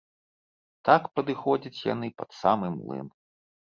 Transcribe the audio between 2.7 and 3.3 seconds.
млын.